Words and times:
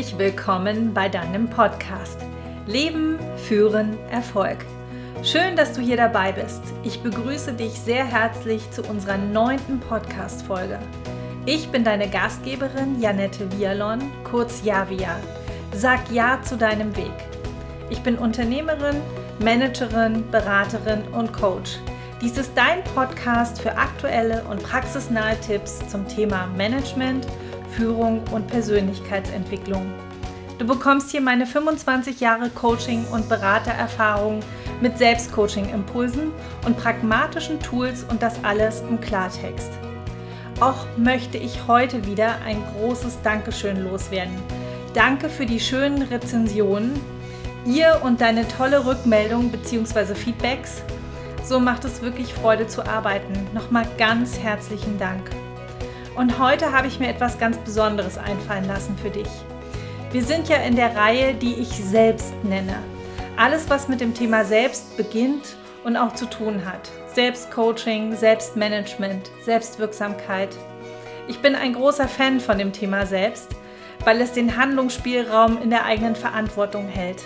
herzlich 0.00 0.18
willkommen 0.18 0.94
bei 0.94 1.10
deinem 1.10 1.46
Podcast 1.50 2.18
Leben, 2.66 3.18
Führen, 3.36 3.98
Erfolg. 4.10 4.56
Schön, 5.22 5.56
dass 5.56 5.74
du 5.74 5.82
hier 5.82 5.98
dabei 5.98 6.32
bist. 6.32 6.62
Ich 6.84 7.02
begrüße 7.02 7.52
dich 7.52 7.72
sehr 7.72 8.06
herzlich 8.06 8.70
zu 8.70 8.82
unserer 8.84 9.18
neunten 9.18 9.78
Podcast-Folge. 9.78 10.78
Ich 11.44 11.68
bin 11.68 11.84
deine 11.84 12.08
Gastgeberin 12.08 12.98
Janette 12.98 13.52
Vialon, 13.52 14.00
kurz 14.24 14.64
Javia. 14.64 15.20
Sag 15.74 16.10
Ja 16.10 16.40
zu 16.40 16.56
deinem 16.56 16.96
Weg. 16.96 17.12
Ich 17.90 18.00
bin 18.00 18.16
Unternehmerin, 18.16 19.02
Managerin, 19.44 20.24
Beraterin 20.30 21.02
und 21.12 21.30
Coach. 21.34 21.78
Dies 22.22 22.38
ist 22.38 22.52
dein 22.54 22.82
Podcast 22.94 23.60
für 23.60 23.76
aktuelle 23.76 24.44
und 24.44 24.62
praxisnahe 24.62 25.38
Tipps 25.40 25.86
zum 25.90 26.08
Thema 26.08 26.46
Management– 26.56 27.26
Führung 27.80 28.22
und 28.30 28.46
Persönlichkeitsentwicklung. 28.48 29.90
Du 30.58 30.66
bekommst 30.66 31.10
hier 31.10 31.22
meine 31.22 31.46
25 31.46 32.20
Jahre 32.20 32.50
Coaching- 32.50 33.06
und 33.06 33.26
Beratererfahrung 33.30 34.40
mit 34.82 34.98
Selbstcoaching-Impulsen 34.98 36.30
und 36.66 36.76
pragmatischen 36.76 37.58
Tools 37.58 38.04
und 38.04 38.20
das 38.20 38.44
alles 38.44 38.82
im 38.82 39.00
Klartext. 39.00 39.70
Auch 40.60 40.84
möchte 40.98 41.38
ich 41.38 41.66
heute 41.66 42.04
wieder 42.04 42.34
ein 42.44 42.62
großes 42.74 43.22
Dankeschön 43.22 43.82
loswerden. 43.82 44.36
Danke 44.92 45.30
für 45.30 45.46
die 45.46 45.60
schönen 45.60 46.02
Rezensionen, 46.02 47.00
ihr 47.64 47.98
und 48.02 48.20
deine 48.20 48.46
tolle 48.46 48.84
Rückmeldung 48.84 49.50
bzw. 49.50 50.14
Feedbacks. 50.14 50.82
So 51.42 51.58
macht 51.58 51.86
es 51.86 52.02
wirklich 52.02 52.34
Freude 52.34 52.66
zu 52.66 52.84
arbeiten. 52.84 53.32
Nochmal 53.54 53.86
ganz 53.96 54.38
herzlichen 54.38 54.98
Dank. 54.98 55.30
Und 56.20 56.38
heute 56.38 56.72
habe 56.72 56.86
ich 56.86 57.00
mir 57.00 57.08
etwas 57.08 57.38
ganz 57.38 57.56
Besonderes 57.56 58.18
einfallen 58.18 58.66
lassen 58.66 58.94
für 58.98 59.08
dich. 59.08 59.26
Wir 60.12 60.22
sind 60.22 60.50
ja 60.50 60.58
in 60.58 60.76
der 60.76 60.94
Reihe, 60.94 61.32
die 61.32 61.54
ich 61.54 61.68
selbst 61.70 62.34
nenne. 62.44 62.74
Alles, 63.38 63.70
was 63.70 63.88
mit 63.88 64.02
dem 64.02 64.12
Thema 64.12 64.44
Selbst 64.44 64.98
beginnt 64.98 65.56
und 65.82 65.96
auch 65.96 66.12
zu 66.12 66.26
tun 66.26 66.66
hat. 66.66 66.90
Selbstcoaching, 67.14 68.14
Selbstmanagement, 68.14 69.30
Selbstwirksamkeit. 69.46 70.50
Ich 71.26 71.40
bin 71.40 71.54
ein 71.54 71.72
großer 71.72 72.06
Fan 72.06 72.38
von 72.38 72.58
dem 72.58 72.74
Thema 72.74 73.06
Selbst, 73.06 73.52
weil 74.04 74.20
es 74.20 74.32
den 74.32 74.58
Handlungsspielraum 74.58 75.62
in 75.62 75.70
der 75.70 75.86
eigenen 75.86 76.16
Verantwortung 76.16 76.86
hält. 76.86 77.22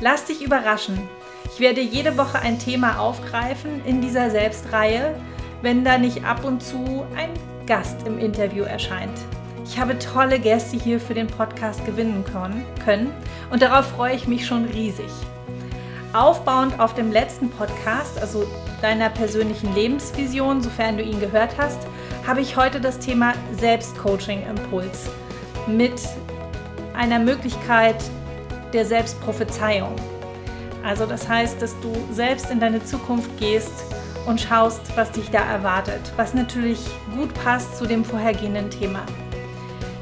Lass 0.00 0.24
dich 0.24 0.42
überraschen. 0.42 1.10
Ich 1.52 1.60
werde 1.60 1.82
jede 1.82 2.16
Woche 2.16 2.38
ein 2.38 2.58
Thema 2.58 3.00
aufgreifen 3.00 3.84
in 3.84 4.00
dieser 4.00 4.30
Selbstreihe, 4.30 5.14
wenn 5.60 5.84
da 5.84 5.98
nicht 5.98 6.24
ab 6.24 6.42
und 6.46 6.62
zu 6.62 7.04
ein 7.18 7.28
Gast 7.66 8.06
im 8.06 8.18
Interview 8.18 8.64
erscheint. 8.64 9.18
Ich 9.64 9.78
habe 9.78 9.98
tolle 9.98 10.38
Gäste 10.38 10.76
hier 10.76 11.00
für 11.00 11.14
den 11.14 11.26
Podcast 11.26 11.84
gewinnen 11.86 12.24
können 12.84 13.10
und 13.50 13.62
darauf 13.62 13.86
freue 13.86 14.14
ich 14.14 14.28
mich 14.28 14.46
schon 14.46 14.66
riesig. 14.66 15.10
Aufbauend 16.12 16.78
auf 16.78 16.94
dem 16.94 17.10
letzten 17.10 17.50
Podcast, 17.50 18.20
also 18.20 18.46
deiner 18.82 19.08
persönlichen 19.08 19.74
Lebensvision, 19.74 20.62
sofern 20.62 20.96
du 20.96 21.02
ihn 21.02 21.18
gehört 21.18 21.56
hast, 21.58 21.80
habe 22.26 22.40
ich 22.40 22.56
heute 22.56 22.80
das 22.80 22.98
Thema 22.98 23.32
Selbstcoaching-Impuls 23.58 25.08
mit 25.66 25.94
einer 26.94 27.18
Möglichkeit 27.18 27.96
der 28.72 28.84
Selbstprophezeiung. 28.84 29.96
Also 30.84 31.06
das 31.06 31.28
heißt, 31.28 31.60
dass 31.62 31.74
du 31.80 31.92
selbst 32.12 32.50
in 32.50 32.60
deine 32.60 32.84
Zukunft 32.84 33.30
gehst 33.38 33.72
und 34.26 34.40
schaust, 34.40 34.96
was 34.96 35.10
dich 35.10 35.30
da 35.30 35.40
erwartet, 35.40 36.12
was 36.16 36.34
natürlich 36.34 36.80
gut 37.16 37.32
passt 37.42 37.76
zu 37.76 37.86
dem 37.86 38.04
vorhergehenden 38.04 38.70
Thema. 38.70 39.00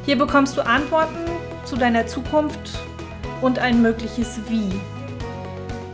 Hier 0.05 0.17
bekommst 0.17 0.57
du 0.57 0.65
Antworten 0.65 1.31
zu 1.65 1.77
deiner 1.77 2.07
Zukunft 2.07 2.79
und 3.41 3.59
ein 3.59 3.83
mögliches 3.83 4.41
Wie. 4.49 4.71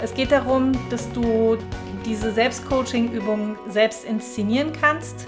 Es 0.00 0.14
geht 0.14 0.32
darum, 0.32 0.72
dass 0.90 1.10
du 1.12 1.58
diese 2.06 2.32
Selbstcoaching-Übung 2.32 3.56
selbst 3.68 4.04
inszenieren 4.04 4.72
kannst, 4.72 5.26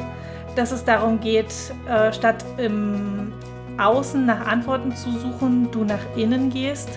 dass 0.57 0.73
es 0.73 0.85
darum 0.85 1.21
geht, 1.21 1.53
äh, 1.89 2.13
statt 2.13 2.45
im 2.57 3.33
Außen 3.79 4.25
nach 4.25 4.47
Antworten 4.47 4.95
zu 4.95 5.11
suchen, 5.13 5.71
du 5.71 5.85
nach 5.85 6.17
innen 6.17 6.51
gehst. 6.51 6.89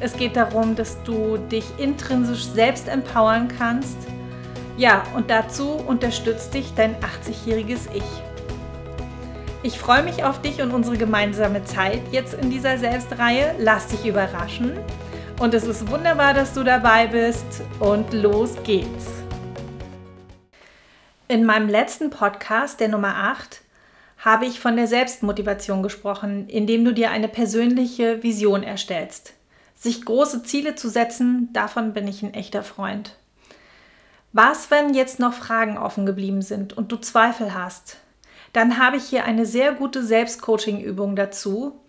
Es 0.00 0.16
geht 0.16 0.36
darum, 0.36 0.74
dass 0.74 1.02
du 1.02 1.38
dich 1.50 1.64
intrinsisch 1.78 2.44
selbst 2.44 2.88
empowern 2.88 3.48
kannst 3.48 3.96
ja, 4.78 5.02
und 5.16 5.28
dazu 5.28 5.72
unterstützt 5.72 6.54
dich 6.54 6.72
dein 6.74 6.94
80-jähriges 6.96 7.88
Ich. 7.92 8.04
Ich 9.64 9.76
freue 9.76 10.04
mich 10.04 10.22
auf 10.22 10.40
dich 10.40 10.62
und 10.62 10.70
unsere 10.70 10.96
gemeinsame 10.96 11.64
Zeit 11.64 12.00
jetzt 12.12 12.34
in 12.34 12.48
dieser 12.48 12.78
Selbstreihe. 12.78 13.56
Lass 13.58 13.88
dich 13.88 14.06
überraschen. 14.06 14.78
Und 15.40 15.52
es 15.52 15.64
ist 15.64 15.90
wunderbar, 15.90 16.32
dass 16.32 16.54
du 16.54 16.62
dabei 16.62 17.08
bist. 17.08 17.44
Und 17.80 18.12
los 18.12 18.54
geht's. 18.62 19.06
In 21.26 21.44
meinem 21.44 21.68
letzten 21.68 22.10
Podcast, 22.10 22.78
der 22.78 22.88
Nummer 22.88 23.16
8, 23.16 23.60
habe 24.18 24.46
ich 24.46 24.60
von 24.60 24.76
der 24.76 24.86
Selbstmotivation 24.86 25.82
gesprochen, 25.82 26.48
indem 26.48 26.84
du 26.84 26.94
dir 26.94 27.10
eine 27.10 27.28
persönliche 27.28 28.22
Vision 28.22 28.62
erstellst. 28.62 29.34
Sich 29.74 30.04
große 30.04 30.44
Ziele 30.44 30.76
zu 30.76 30.88
setzen, 30.88 31.48
davon 31.52 31.92
bin 31.92 32.06
ich 32.06 32.22
ein 32.22 32.32
echter 32.32 32.62
Freund. 32.62 33.17
Was, 34.32 34.70
wenn 34.70 34.94
jetzt 34.94 35.18
noch 35.18 35.32
Fragen 35.32 35.78
offen 35.78 36.04
geblieben 36.04 36.42
sind 36.42 36.76
und 36.76 36.92
du 36.92 36.96
Zweifel 36.96 37.54
hast? 37.54 37.96
Dann 38.52 38.78
habe 38.78 38.96
ich 38.96 39.04
hier 39.04 39.24
eine 39.24 39.46
sehr 39.46 39.72
gute 39.72 40.02
Selbstcoaching-Übung 40.02 41.16
dazu, 41.16 41.80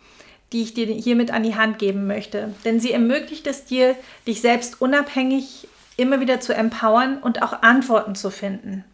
die 0.52 0.64
ich 0.64 0.74
dir 0.74 0.88
hiermit 0.88 1.32
an 1.32 1.44
die 1.44 1.56
Hand 1.56 1.80
geben 1.80 2.08
möchte. 2.08 2.54
Denn 2.66 2.80
sie 2.80 2.92
ermöglicht 2.92 3.46
es 3.48 3.66
dir, 3.66 3.96
dich 4.26 4.42
selbst 4.42 4.82
unabhängig 4.82 5.68
immer 5.98 6.22
wieder 6.22 6.40
zu 6.40 6.54
empowern 6.54 7.18
und 7.18 7.44
auch 7.44 7.62
Antworten 7.62 8.16
zu 8.16 8.32
finden. 8.32 8.86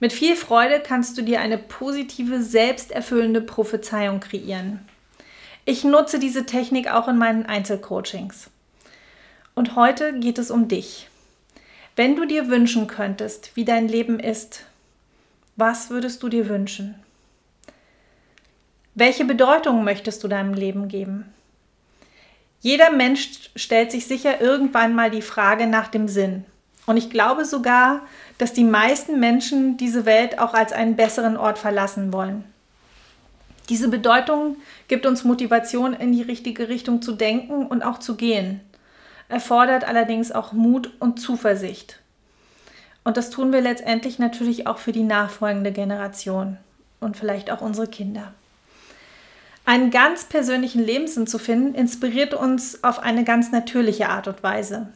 Mit 0.00 0.12
viel 0.12 0.36
Freude 0.36 0.80
kannst 0.80 1.18
du 1.18 1.22
dir 1.22 1.40
eine 1.40 1.58
positive, 1.58 2.40
selbsterfüllende 2.42 3.40
Prophezeiung 3.40 4.20
kreieren. 4.20 4.80
Ich 5.64 5.82
nutze 5.82 6.20
diese 6.20 6.46
Technik 6.46 6.90
auch 6.90 7.08
in 7.08 7.18
meinen 7.18 7.44
Einzelcoachings. 7.44 8.48
Und 9.54 9.74
heute 9.74 10.18
geht 10.20 10.38
es 10.38 10.52
um 10.52 10.68
dich. 10.68 11.08
Wenn 11.98 12.14
du 12.14 12.26
dir 12.26 12.46
wünschen 12.46 12.86
könntest, 12.86 13.56
wie 13.56 13.64
dein 13.64 13.88
Leben 13.88 14.20
ist, 14.20 14.62
was 15.56 15.90
würdest 15.90 16.22
du 16.22 16.28
dir 16.28 16.48
wünschen? 16.48 16.94
Welche 18.94 19.24
Bedeutung 19.24 19.82
möchtest 19.82 20.22
du 20.22 20.28
deinem 20.28 20.54
Leben 20.54 20.86
geben? 20.86 21.24
Jeder 22.60 22.92
Mensch 22.92 23.50
stellt 23.56 23.90
sich 23.90 24.06
sicher 24.06 24.40
irgendwann 24.40 24.94
mal 24.94 25.10
die 25.10 25.22
Frage 25.22 25.66
nach 25.66 25.88
dem 25.88 26.06
Sinn. 26.06 26.44
Und 26.86 26.98
ich 26.98 27.10
glaube 27.10 27.44
sogar, 27.44 28.06
dass 28.38 28.52
die 28.52 28.62
meisten 28.62 29.18
Menschen 29.18 29.76
diese 29.76 30.06
Welt 30.06 30.38
auch 30.38 30.54
als 30.54 30.70
einen 30.70 30.94
besseren 30.94 31.36
Ort 31.36 31.58
verlassen 31.58 32.12
wollen. 32.12 32.44
Diese 33.70 33.88
Bedeutung 33.88 34.58
gibt 34.86 35.04
uns 35.04 35.24
Motivation, 35.24 35.94
in 35.94 36.12
die 36.12 36.22
richtige 36.22 36.68
Richtung 36.68 37.02
zu 37.02 37.10
denken 37.10 37.66
und 37.66 37.82
auch 37.82 37.98
zu 37.98 38.14
gehen 38.14 38.60
erfordert 39.28 39.86
allerdings 39.86 40.32
auch 40.32 40.52
Mut 40.52 40.90
und 41.00 41.20
Zuversicht. 41.20 42.00
Und 43.04 43.16
das 43.16 43.30
tun 43.30 43.52
wir 43.52 43.60
letztendlich 43.60 44.18
natürlich 44.18 44.66
auch 44.66 44.78
für 44.78 44.92
die 44.92 45.02
nachfolgende 45.02 45.72
Generation 45.72 46.58
und 47.00 47.16
vielleicht 47.16 47.50
auch 47.50 47.60
unsere 47.60 47.86
Kinder. 47.86 48.32
Einen 49.64 49.90
ganz 49.90 50.24
persönlichen 50.24 50.82
Lebenssinn 50.82 51.26
zu 51.26 51.38
finden, 51.38 51.74
inspiriert 51.74 52.34
uns 52.34 52.82
auf 52.82 53.00
eine 53.00 53.24
ganz 53.24 53.52
natürliche 53.52 54.08
Art 54.08 54.26
und 54.26 54.42
Weise. 54.42 54.88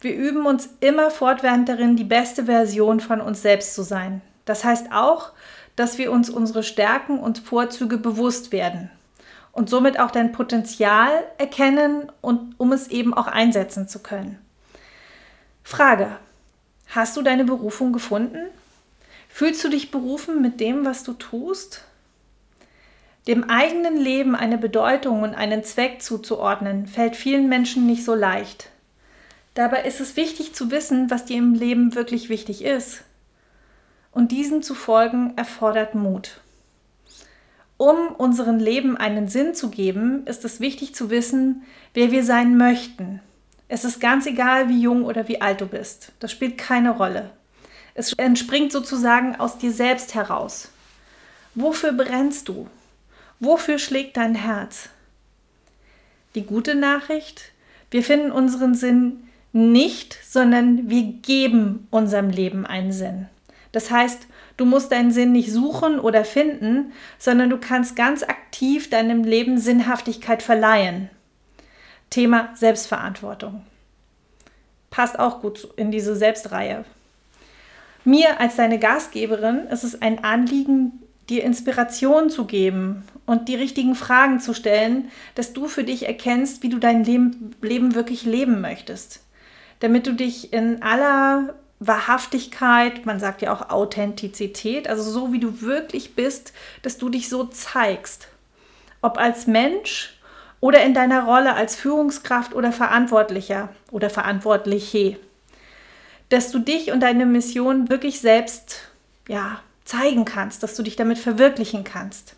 Wir 0.00 0.14
üben 0.14 0.46
uns 0.46 0.70
immer 0.80 1.10
fortwährend 1.10 1.68
darin, 1.68 1.96
die 1.96 2.04
beste 2.04 2.46
Version 2.46 3.00
von 3.00 3.20
uns 3.20 3.42
selbst 3.42 3.74
zu 3.74 3.82
sein. 3.82 4.22
Das 4.44 4.64
heißt 4.64 4.92
auch, 4.92 5.32
dass 5.76 5.98
wir 5.98 6.10
uns 6.10 6.30
unsere 6.30 6.62
Stärken 6.62 7.18
und 7.18 7.38
Vorzüge 7.38 7.98
bewusst 7.98 8.52
werden 8.52 8.90
und 9.54 9.70
somit 9.70 9.98
auch 9.98 10.10
dein 10.10 10.32
Potenzial 10.32 11.10
erkennen 11.38 12.10
und 12.20 12.54
um 12.58 12.72
es 12.72 12.88
eben 12.88 13.14
auch 13.14 13.28
einsetzen 13.28 13.88
zu 13.88 14.00
können. 14.00 14.38
Frage: 15.62 16.16
Hast 16.88 17.16
du 17.16 17.22
deine 17.22 17.44
Berufung 17.44 17.92
gefunden? 17.92 18.38
Fühlst 19.28 19.64
du 19.64 19.68
dich 19.68 19.90
berufen 19.90 20.42
mit 20.42 20.60
dem, 20.60 20.84
was 20.84 21.02
du 21.02 21.12
tust? 21.12 21.84
Dem 23.26 23.48
eigenen 23.48 23.96
Leben 23.96 24.36
eine 24.36 24.58
Bedeutung 24.58 25.22
und 25.22 25.34
einen 25.34 25.64
Zweck 25.64 26.02
zuzuordnen, 26.02 26.86
fällt 26.86 27.16
vielen 27.16 27.48
Menschen 27.48 27.86
nicht 27.86 28.04
so 28.04 28.14
leicht. 28.14 28.68
Dabei 29.54 29.84
ist 29.84 30.00
es 30.00 30.16
wichtig 30.16 30.54
zu 30.54 30.70
wissen, 30.70 31.10
was 31.10 31.24
dir 31.24 31.38
im 31.38 31.54
Leben 31.54 31.94
wirklich 31.94 32.28
wichtig 32.28 32.64
ist. 32.64 33.02
Und 34.12 34.30
diesem 34.30 34.62
zu 34.62 34.74
folgen 34.74 35.32
erfordert 35.36 35.94
Mut. 35.94 36.40
Um 37.76 38.08
unserem 38.16 38.58
Leben 38.58 38.96
einen 38.96 39.28
Sinn 39.28 39.54
zu 39.54 39.68
geben, 39.70 40.26
ist 40.26 40.44
es 40.44 40.60
wichtig 40.60 40.94
zu 40.94 41.10
wissen, 41.10 41.62
wer 41.92 42.12
wir 42.12 42.24
sein 42.24 42.56
möchten. 42.56 43.20
Es 43.68 43.84
ist 43.84 44.00
ganz 44.00 44.26
egal, 44.26 44.68
wie 44.68 44.80
jung 44.80 45.04
oder 45.04 45.26
wie 45.26 45.40
alt 45.40 45.60
du 45.60 45.66
bist. 45.66 46.12
Das 46.20 46.30
spielt 46.30 46.58
keine 46.58 46.90
Rolle. 46.90 47.30
Es 47.94 48.12
entspringt 48.12 48.72
sozusagen 48.72 49.36
aus 49.36 49.58
dir 49.58 49.72
selbst 49.72 50.14
heraus. 50.14 50.68
Wofür 51.54 51.92
brennst 51.92 52.48
du? 52.48 52.68
Wofür 53.40 53.78
schlägt 53.78 54.16
dein 54.16 54.34
Herz? 54.34 54.90
Die 56.34 56.42
gute 56.42 56.74
Nachricht, 56.74 57.52
wir 57.90 58.02
finden 58.02 58.32
unseren 58.32 58.74
Sinn 58.74 59.28
nicht, 59.52 60.18
sondern 60.28 60.90
wir 60.90 61.02
geben 61.02 61.86
unserem 61.90 62.30
Leben 62.30 62.66
einen 62.66 62.92
Sinn. 62.92 63.28
Das 63.70 63.90
heißt, 63.90 64.26
du 64.56 64.64
musst 64.64 64.92
deinen 64.92 65.10
Sinn 65.10 65.32
nicht 65.32 65.52
suchen 65.52 65.98
oder 65.98 66.24
finden, 66.24 66.92
sondern 67.18 67.50
du 67.50 67.58
kannst 67.58 67.96
ganz 67.96 68.22
aktiv 68.22 68.90
deinem 68.90 69.24
Leben 69.24 69.58
Sinnhaftigkeit 69.58 70.42
verleihen. 70.42 71.10
Thema 72.10 72.50
Selbstverantwortung. 72.54 73.64
Passt 74.90 75.18
auch 75.18 75.40
gut 75.40 75.68
in 75.76 75.90
diese 75.90 76.14
Selbstreihe. 76.14 76.84
Mir 78.04 78.38
als 78.38 78.56
deine 78.56 78.78
Gastgeberin 78.78 79.66
ist 79.70 79.82
es 79.82 80.00
ein 80.00 80.22
Anliegen, 80.22 81.00
dir 81.28 81.42
Inspiration 81.42 82.28
zu 82.30 82.44
geben 82.44 83.02
und 83.26 83.48
die 83.48 83.54
richtigen 83.54 83.94
Fragen 83.94 84.40
zu 84.40 84.52
stellen, 84.52 85.10
dass 85.34 85.54
du 85.54 85.66
für 85.68 85.84
dich 85.84 86.06
erkennst, 86.06 86.62
wie 86.62 86.68
du 86.68 86.78
dein 86.78 87.04
Leben, 87.04 87.56
Leben 87.62 87.94
wirklich 87.94 88.24
leben 88.24 88.60
möchtest. 88.60 89.20
Damit 89.80 90.06
du 90.06 90.12
dich 90.12 90.52
in 90.52 90.82
aller 90.82 91.54
Wahrhaftigkeit, 91.86 93.06
man 93.06 93.20
sagt 93.20 93.42
ja 93.42 93.52
auch 93.52 93.70
Authentizität, 93.70 94.88
also 94.88 95.02
so 95.02 95.32
wie 95.32 95.40
du 95.40 95.60
wirklich 95.60 96.14
bist, 96.14 96.52
dass 96.82 96.98
du 96.98 97.08
dich 97.08 97.28
so 97.28 97.44
zeigst. 97.44 98.28
Ob 99.02 99.18
als 99.18 99.46
Mensch 99.46 100.18
oder 100.60 100.82
in 100.82 100.94
deiner 100.94 101.24
Rolle 101.24 101.54
als 101.54 101.76
Führungskraft 101.76 102.54
oder 102.54 102.72
Verantwortlicher 102.72 103.68
oder 103.90 104.08
Verantwortliche. 104.08 105.18
Dass 106.30 106.50
du 106.50 106.58
dich 106.58 106.90
und 106.90 107.00
deine 107.00 107.26
Mission 107.26 107.90
wirklich 107.90 108.20
selbst 108.20 108.88
ja, 109.28 109.60
zeigen 109.84 110.24
kannst, 110.24 110.62
dass 110.62 110.74
du 110.74 110.82
dich 110.82 110.96
damit 110.96 111.18
verwirklichen 111.18 111.84
kannst. 111.84 112.36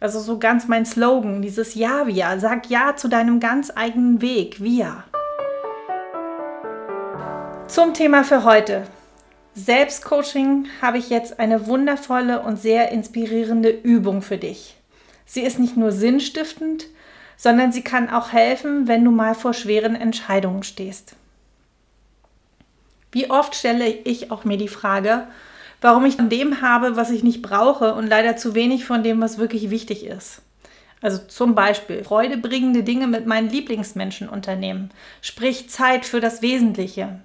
Also 0.00 0.18
so 0.18 0.38
ganz 0.38 0.66
mein 0.66 0.86
Slogan, 0.86 1.42
dieses 1.42 1.74
Ja, 1.74 2.06
Via. 2.06 2.38
Sag 2.38 2.70
Ja 2.70 2.96
zu 2.96 3.08
deinem 3.08 3.38
ganz 3.38 3.70
eigenen 3.74 4.20
Weg, 4.20 4.62
Via. 4.62 5.04
Zum 7.70 7.94
Thema 7.94 8.24
für 8.24 8.42
heute. 8.42 8.88
Selbstcoaching 9.54 10.66
habe 10.82 10.98
ich 10.98 11.08
jetzt 11.08 11.38
eine 11.38 11.68
wundervolle 11.68 12.42
und 12.42 12.60
sehr 12.60 12.90
inspirierende 12.90 13.68
Übung 13.70 14.22
für 14.22 14.38
dich. 14.38 14.74
Sie 15.24 15.42
ist 15.42 15.60
nicht 15.60 15.76
nur 15.76 15.92
sinnstiftend, 15.92 16.86
sondern 17.36 17.70
sie 17.70 17.82
kann 17.82 18.10
auch 18.10 18.32
helfen, 18.32 18.88
wenn 18.88 19.04
du 19.04 19.12
mal 19.12 19.36
vor 19.36 19.54
schweren 19.54 19.94
Entscheidungen 19.94 20.64
stehst. 20.64 21.14
Wie 23.12 23.30
oft 23.30 23.54
stelle 23.54 23.86
ich 23.86 24.32
auch 24.32 24.42
mir 24.42 24.56
die 24.56 24.66
Frage, 24.66 25.28
warum 25.80 26.04
ich 26.06 26.16
von 26.16 26.28
dem 26.28 26.62
habe, 26.62 26.96
was 26.96 27.12
ich 27.12 27.22
nicht 27.22 27.40
brauche 27.40 27.94
und 27.94 28.08
leider 28.08 28.36
zu 28.36 28.56
wenig 28.56 28.84
von 28.84 29.04
dem, 29.04 29.20
was 29.20 29.38
wirklich 29.38 29.70
wichtig 29.70 30.04
ist. 30.04 30.42
Also 31.02 31.18
zum 31.18 31.54
Beispiel 31.54 32.02
freudebringende 32.02 32.82
Dinge 32.82 33.06
mit 33.06 33.26
meinen 33.26 33.48
Lieblingsmenschen 33.48 34.28
unternehmen, 34.28 34.90
sprich 35.22 35.70
Zeit 35.70 36.04
für 36.04 36.18
das 36.18 36.42
Wesentliche. 36.42 37.20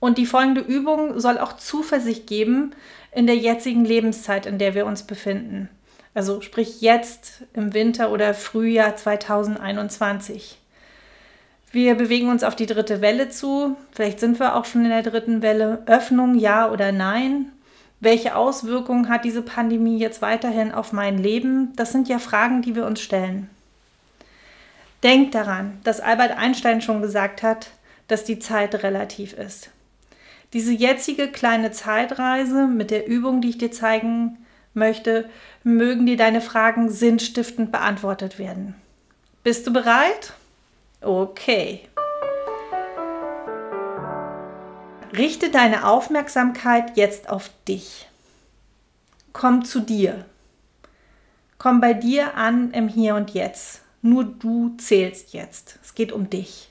Und 0.00 0.18
die 0.18 0.26
folgende 0.26 0.60
Übung 0.60 1.18
soll 1.20 1.38
auch 1.38 1.56
Zuversicht 1.56 2.26
geben 2.26 2.72
in 3.12 3.26
der 3.26 3.36
jetzigen 3.36 3.84
Lebenszeit, 3.84 4.46
in 4.46 4.58
der 4.58 4.74
wir 4.74 4.86
uns 4.86 5.04
befinden. 5.04 5.68
Also 6.14 6.40
sprich 6.40 6.80
jetzt 6.80 7.42
im 7.52 7.74
Winter 7.74 8.10
oder 8.10 8.34
Frühjahr 8.34 8.96
2021. 8.96 10.58
Wir 11.72 11.94
bewegen 11.94 12.30
uns 12.30 12.42
auf 12.42 12.56
die 12.56 12.66
dritte 12.66 13.00
Welle 13.00 13.28
zu. 13.28 13.76
Vielleicht 13.92 14.20
sind 14.20 14.40
wir 14.40 14.56
auch 14.56 14.64
schon 14.64 14.84
in 14.84 14.90
der 14.90 15.02
dritten 15.02 15.42
Welle. 15.42 15.82
Öffnung, 15.86 16.34
ja 16.34 16.70
oder 16.70 16.92
nein? 16.92 17.52
Welche 18.00 18.36
Auswirkungen 18.36 19.08
hat 19.08 19.24
diese 19.24 19.42
Pandemie 19.42 19.98
jetzt 19.98 20.22
weiterhin 20.22 20.72
auf 20.72 20.92
mein 20.92 21.18
Leben? 21.18 21.74
Das 21.76 21.92
sind 21.92 22.08
ja 22.08 22.18
Fragen, 22.18 22.62
die 22.62 22.74
wir 22.74 22.86
uns 22.86 23.00
stellen. 23.00 23.50
Denk 25.02 25.32
daran, 25.32 25.78
dass 25.84 26.00
Albert 26.00 26.36
Einstein 26.36 26.80
schon 26.80 27.02
gesagt 27.02 27.42
hat, 27.42 27.68
dass 28.08 28.24
die 28.24 28.38
Zeit 28.38 28.82
relativ 28.82 29.32
ist. 29.34 29.70
Diese 30.52 30.72
jetzige 30.72 31.28
kleine 31.28 31.72
Zeitreise 31.72 32.66
mit 32.66 32.90
der 32.90 33.06
Übung, 33.06 33.40
die 33.40 33.50
ich 33.50 33.58
dir 33.58 33.72
zeigen 33.72 34.38
möchte, 34.74 35.28
mögen 35.64 36.06
dir 36.06 36.16
deine 36.16 36.40
Fragen 36.40 36.90
sinnstiftend 36.90 37.72
beantwortet 37.72 38.38
werden. 38.38 38.74
Bist 39.42 39.66
du 39.66 39.72
bereit? 39.72 40.32
Okay. 41.00 41.80
Richte 45.16 45.50
deine 45.50 45.86
Aufmerksamkeit 45.86 46.96
jetzt 46.96 47.28
auf 47.28 47.50
dich. 47.66 48.06
Komm 49.32 49.64
zu 49.64 49.80
dir. 49.80 50.24
Komm 51.58 51.80
bei 51.80 51.94
dir 51.94 52.34
an 52.34 52.72
im 52.72 52.88
Hier 52.88 53.14
und 53.14 53.30
Jetzt. 53.30 53.82
Nur 54.02 54.24
du 54.24 54.76
zählst 54.78 55.32
jetzt. 55.32 55.78
Es 55.82 55.94
geht 55.94 56.12
um 56.12 56.28
dich. 56.30 56.70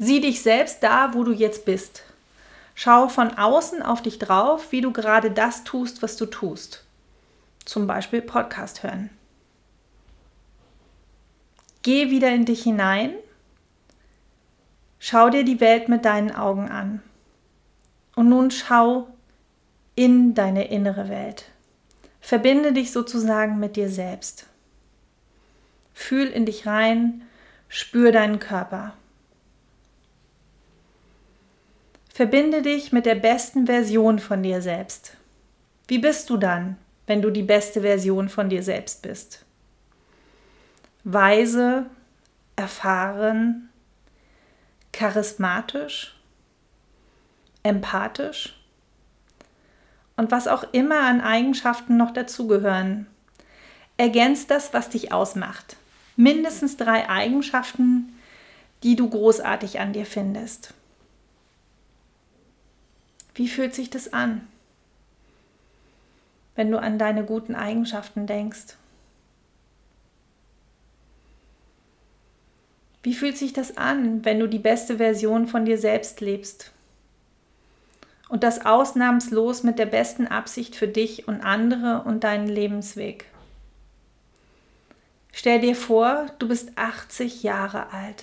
Sieh 0.00 0.20
dich 0.20 0.42
selbst 0.42 0.82
da, 0.82 1.14
wo 1.14 1.22
du 1.22 1.30
jetzt 1.30 1.64
bist. 1.64 2.02
Schau 2.74 3.06
von 3.06 3.38
außen 3.38 3.82
auf 3.82 4.02
dich 4.02 4.18
drauf, 4.18 4.72
wie 4.72 4.80
du 4.80 4.92
gerade 4.92 5.30
das 5.30 5.62
tust, 5.62 6.02
was 6.02 6.16
du 6.16 6.26
tust. 6.26 6.82
Zum 7.64 7.86
Beispiel 7.86 8.20
Podcast 8.20 8.82
hören. 8.82 9.10
Geh 11.82 12.10
wieder 12.10 12.30
in 12.30 12.44
dich 12.44 12.64
hinein 12.64 13.12
Schau 15.02 15.30
dir 15.30 15.44
die 15.44 15.60
Welt 15.60 15.88
mit 15.88 16.04
deinen 16.04 16.30
Augen 16.30 16.68
an. 16.68 17.02
Und 18.14 18.28
nun 18.28 18.50
schau 18.50 19.08
in 19.94 20.34
deine 20.34 20.68
innere 20.68 21.08
Welt. 21.08 21.46
Verbinde 22.20 22.74
dich 22.74 22.92
sozusagen 22.92 23.58
mit 23.58 23.76
dir 23.76 23.88
selbst. 23.88 24.46
Fühl 25.94 26.26
in 26.26 26.44
dich 26.44 26.66
rein, 26.66 27.22
spür 27.68 28.12
deinen 28.12 28.38
Körper. 28.40 28.92
Verbinde 32.20 32.60
dich 32.60 32.92
mit 32.92 33.06
der 33.06 33.14
besten 33.14 33.64
Version 33.64 34.18
von 34.18 34.42
dir 34.42 34.60
selbst. 34.60 35.16
Wie 35.88 35.96
bist 35.96 36.28
du 36.28 36.36
dann, 36.36 36.76
wenn 37.06 37.22
du 37.22 37.30
die 37.30 37.42
beste 37.42 37.80
Version 37.80 38.28
von 38.28 38.50
dir 38.50 38.62
selbst 38.62 39.00
bist? 39.00 39.46
Weise, 41.02 41.86
erfahren, 42.56 43.70
charismatisch, 44.92 46.14
empathisch 47.62 48.54
und 50.18 50.30
was 50.30 50.46
auch 50.46 50.64
immer 50.72 51.00
an 51.00 51.22
Eigenschaften 51.22 51.96
noch 51.96 52.10
dazugehören. 52.10 53.06
Ergänzt 53.96 54.50
das, 54.50 54.74
was 54.74 54.90
dich 54.90 55.10
ausmacht. 55.10 55.78
Mindestens 56.16 56.76
drei 56.76 57.08
Eigenschaften, 57.08 58.14
die 58.82 58.94
du 58.94 59.08
großartig 59.08 59.80
an 59.80 59.94
dir 59.94 60.04
findest. 60.04 60.74
Wie 63.40 63.48
fühlt 63.48 63.74
sich 63.74 63.88
das 63.88 64.12
an, 64.12 64.46
wenn 66.56 66.70
du 66.70 66.78
an 66.78 66.98
deine 66.98 67.24
guten 67.24 67.54
Eigenschaften 67.54 68.26
denkst? 68.26 68.76
Wie 73.02 73.14
fühlt 73.14 73.38
sich 73.38 73.54
das 73.54 73.78
an, 73.78 74.26
wenn 74.26 74.40
du 74.40 74.46
die 74.46 74.58
beste 74.58 74.98
Version 74.98 75.46
von 75.46 75.64
dir 75.64 75.78
selbst 75.78 76.20
lebst? 76.20 76.70
Und 78.28 78.42
das 78.42 78.66
ausnahmslos 78.66 79.62
mit 79.62 79.78
der 79.78 79.86
besten 79.86 80.26
Absicht 80.26 80.76
für 80.76 80.88
dich 80.88 81.26
und 81.26 81.40
andere 81.40 82.02
und 82.02 82.24
deinen 82.24 82.46
Lebensweg. 82.46 83.24
Stell 85.32 85.62
dir 85.62 85.76
vor, 85.76 86.26
du 86.38 86.46
bist 86.46 86.76
80 86.76 87.42
Jahre 87.42 87.90
alt 87.94 88.22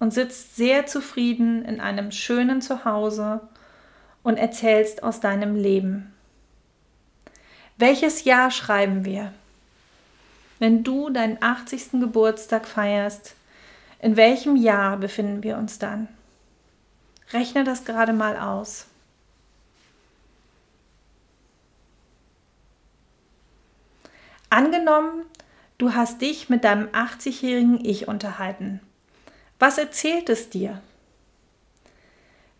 und 0.00 0.12
sitzt 0.12 0.56
sehr 0.56 0.86
zufrieden 0.86 1.64
in 1.64 1.78
einem 1.78 2.10
schönen 2.10 2.60
Zuhause 2.60 3.42
und 4.26 4.38
erzählst 4.38 5.04
aus 5.04 5.20
deinem 5.20 5.54
Leben. 5.54 6.12
Welches 7.76 8.24
Jahr 8.24 8.50
schreiben 8.50 9.04
wir? 9.04 9.32
Wenn 10.58 10.82
du 10.82 11.10
deinen 11.10 11.40
80. 11.40 12.00
Geburtstag 12.00 12.66
feierst, 12.66 13.36
in 14.00 14.16
welchem 14.16 14.56
Jahr 14.56 14.96
befinden 14.96 15.44
wir 15.44 15.56
uns 15.56 15.78
dann? 15.78 16.08
Rechne 17.32 17.62
das 17.62 17.84
gerade 17.84 18.12
mal 18.12 18.36
aus. 18.36 18.86
Angenommen, 24.50 25.22
du 25.78 25.94
hast 25.94 26.20
dich 26.20 26.48
mit 26.48 26.64
deinem 26.64 26.88
80-jährigen 26.88 27.84
Ich 27.84 28.08
unterhalten. 28.08 28.80
Was 29.60 29.78
erzählt 29.78 30.28
es 30.30 30.50
dir? 30.50 30.82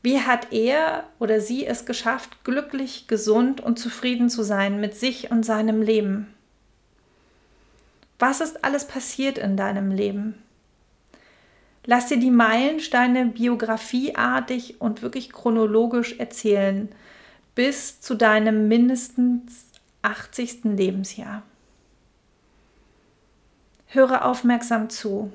Wie 0.07 0.21
hat 0.21 0.53
er 0.53 1.03
oder 1.19 1.41
sie 1.41 1.67
es 1.67 1.85
geschafft, 1.85 2.45
glücklich, 2.45 3.09
gesund 3.09 3.61
und 3.61 3.77
zufrieden 3.77 4.31
zu 4.31 4.45
sein 4.45 4.81
mit 4.81 4.95
sich 4.95 5.33
und 5.33 5.45
seinem 5.45 5.83
Leben? 5.83 6.33
Was 8.21 8.41
ist 8.41 8.65
alles 8.65 8.87
passiert 8.87 9.37
in 9.37 9.57
deinem 9.57 9.91
Leben? 9.91 10.41
Lass 11.87 12.07
dir 12.07 12.19
die 12.19 12.31
Meilensteine 12.31 13.27
biografieartig 13.27 14.81
und 14.81 15.03
wirklich 15.03 15.33
chronologisch 15.33 16.21
erzählen, 16.21 16.89
bis 17.57 18.01
zu 18.01 18.15
deinem 18.15 18.69
mindestens 18.69 19.67
80. 20.03 20.67
Lebensjahr. 20.77 21.43
Höre 23.87 24.25
aufmerksam 24.25 24.89
zu. 24.89 25.33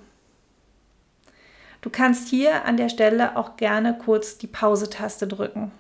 Du 1.82 1.90
kannst 1.90 2.30
hier 2.30 2.66
an 2.66 2.78
der 2.78 2.90
Stelle 2.90 3.36
auch 3.36 3.58
gerne 3.58 3.98
kurz 3.98 4.38
die 4.38 4.46
Pause-Taste 4.46 5.28
drücken 5.28 5.72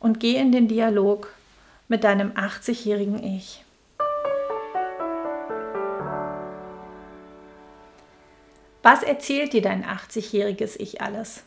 und 0.00 0.20
geh 0.20 0.36
in 0.36 0.52
den 0.52 0.68
Dialog 0.68 1.28
mit 1.86 2.02
deinem 2.02 2.32
80-jährigen 2.32 3.22
Ich. 3.22 3.62
Was 8.82 9.02
erzählt 9.02 9.52
dir 9.52 9.60
dein 9.60 9.84
80-jähriges 9.84 10.80
Ich 10.80 11.02
alles? 11.02 11.44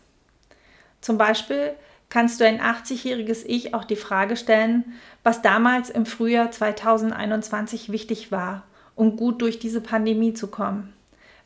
Zum 1.02 1.18
Beispiel 1.18 1.74
kannst 2.10 2.40
du 2.40 2.46
ein 2.46 2.62
80-jähriges 2.62 3.44
Ich 3.46 3.74
auch 3.74 3.84
die 3.84 3.96
Frage 3.96 4.38
stellen, 4.38 4.94
was 5.24 5.42
damals 5.42 5.90
im 5.90 6.06
Frühjahr 6.06 6.52
2021 6.52 7.92
wichtig 7.92 8.32
war, 8.32 8.64
um 8.94 9.18
gut 9.18 9.42
durch 9.42 9.58
diese 9.58 9.82
Pandemie 9.82 10.34
zu 10.34 10.48
kommen. 10.48 10.94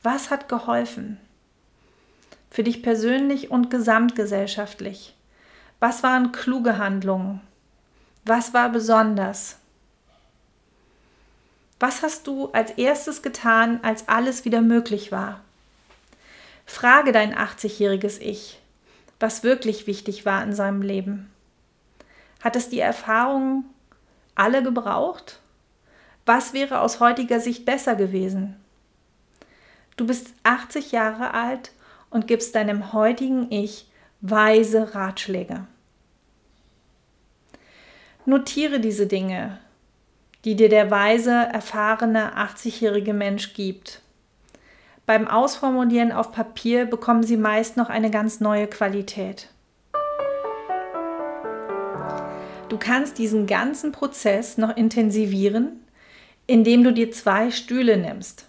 Was 0.03 0.29
hat 0.31 0.49
geholfen? 0.49 1.17
Für 2.51 2.63
dich 2.63 2.81
persönlich 2.81 3.51
und 3.51 3.69
gesamtgesellschaftlich. 3.69 5.15
Was 5.79 6.03
waren 6.03 6.31
kluge 6.31 6.77
Handlungen? 6.77 7.41
Was 8.25 8.53
war 8.53 8.69
besonders? 8.69 9.57
Was 11.79 12.03
hast 12.03 12.27
du 12.27 12.49
als 12.51 12.71
erstes 12.71 13.21
getan, 13.21 13.79
als 13.83 14.09
alles 14.09 14.43
wieder 14.43 14.61
möglich 14.61 15.11
war? 15.11 15.41
Frage 16.65 17.11
dein 17.11 17.33
80-jähriges 17.33 18.19
Ich, 18.19 18.59
was 19.19 19.43
wirklich 19.43 19.87
wichtig 19.87 20.25
war 20.25 20.43
in 20.43 20.53
seinem 20.53 20.81
Leben. 20.81 21.31
Hat 22.43 22.55
es 22.55 22.69
die 22.69 22.79
Erfahrungen 22.79 23.65
alle 24.35 24.61
gebraucht? 24.61 25.39
Was 26.25 26.53
wäre 26.53 26.81
aus 26.81 26.99
heutiger 26.99 27.39
Sicht 27.39 27.65
besser 27.65 27.95
gewesen? 27.95 28.55
Du 29.97 30.05
bist 30.05 30.33
80 30.43 30.91
Jahre 30.91 31.33
alt 31.33 31.71
und 32.09 32.27
gibst 32.27 32.55
deinem 32.55 32.93
heutigen 32.93 33.51
Ich 33.51 33.87
weise 34.21 34.95
Ratschläge. 34.95 35.65
Notiere 38.25 38.79
diese 38.79 39.07
Dinge, 39.07 39.59
die 40.45 40.55
dir 40.55 40.69
der 40.69 40.91
weise, 40.91 41.31
erfahrene 41.31 42.37
80-jährige 42.37 43.13
Mensch 43.13 43.53
gibt 43.53 44.01
beim 45.09 45.27
Ausformulieren 45.27 46.11
auf 46.11 46.31
Papier 46.31 46.85
bekommen 46.85 47.23
sie 47.23 47.35
meist 47.35 47.77
noch 47.77 47.89
eine 47.89 48.11
ganz 48.11 48.41
neue 48.41 48.67
Qualität. 48.67 49.47
Du 52.69 52.77
kannst 52.77 53.17
diesen 53.17 53.47
ganzen 53.47 53.91
Prozess 53.91 54.59
noch 54.59 54.77
intensivieren, 54.77 55.79
indem 56.45 56.83
du 56.83 56.93
dir 56.93 57.11
zwei 57.11 57.49
Stühle 57.49 57.97
nimmst. 57.97 58.48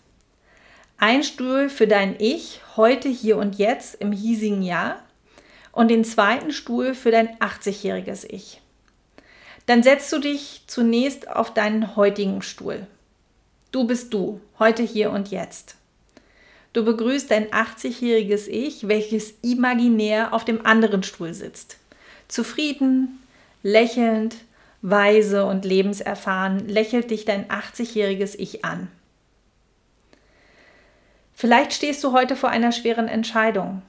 Ein 1.02 1.24
Stuhl 1.24 1.70
für 1.70 1.86
dein 1.86 2.16
Ich 2.18 2.60
heute, 2.76 3.08
hier 3.08 3.38
und 3.38 3.56
jetzt 3.56 3.94
im 4.02 4.12
hiesigen 4.12 4.60
Jahr 4.60 5.02
und 5.72 5.88
den 5.88 6.04
zweiten 6.04 6.52
Stuhl 6.52 6.94
für 6.94 7.10
dein 7.10 7.38
80-jähriges 7.38 8.26
Ich. 8.28 8.60
Dann 9.64 9.82
setzt 9.82 10.12
du 10.12 10.18
dich 10.18 10.64
zunächst 10.66 11.26
auf 11.26 11.54
deinen 11.54 11.96
heutigen 11.96 12.42
Stuhl. 12.42 12.86
Du 13.72 13.86
bist 13.86 14.12
du, 14.12 14.42
heute, 14.58 14.82
hier 14.82 15.10
und 15.10 15.30
jetzt. 15.30 15.76
Du 16.74 16.84
begrüßt 16.84 17.30
dein 17.30 17.48
80-jähriges 17.48 18.48
Ich, 18.48 18.86
welches 18.86 19.32
imaginär 19.40 20.34
auf 20.34 20.44
dem 20.44 20.66
anderen 20.66 21.02
Stuhl 21.02 21.32
sitzt. 21.32 21.78
Zufrieden, 22.28 23.22
lächelnd, 23.62 24.36
weise 24.82 25.46
und 25.46 25.64
lebenserfahren 25.64 26.68
lächelt 26.68 27.10
dich 27.10 27.24
dein 27.24 27.48
80-jähriges 27.48 28.34
Ich 28.38 28.66
an. 28.66 28.88
Vielleicht 31.40 31.72
stehst 31.72 32.04
du 32.04 32.12
heute 32.12 32.36
vor 32.36 32.50
einer 32.50 32.70
schweren 32.70 33.08
Entscheidung. 33.08 33.80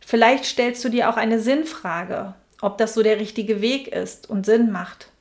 Vielleicht 0.00 0.44
stellst 0.44 0.84
du 0.84 0.88
dir 0.88 1.08
auch 1.08 1.16
eine 1.16 1.38
Sinnfrage, 1.38 2.34
ob 2.62 2.78
das 2.78 2.94
so 2.94 3.04
der 3.04 3.20
richtige 3.20 3.60
Weg 3.60 3.86
ist 3.86 4.28
und 4.28 4.44
Sinn 4.44 4.72
macht. 4.72 5.12